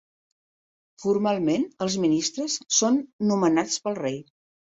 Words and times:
Formalment, 1.03 1.65
els 1.87 1.99
ministres 2.07 2.57
són 2.79 2.99
nomenats 3.35 3.79
pel 3.87 4.01
rei. 4.03 4.19